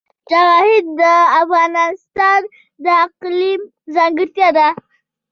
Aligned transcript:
جواهرات 0.29 0.79
د 0.99 1.01
افغانستان 1.41 2.41
د 2.83 2.85
اقلیم 3.05 3.61
ځانګړتیا 3.95 4.49
ده. 4.57 4.67